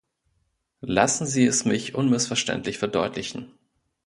Lassen 0.87 1.27
Sie 1.27 1.45
es 1.45 1.63
mich 1.63 1.93
unmissverständlich 1.93 2.79
verdeutlichen. 2.79 3.51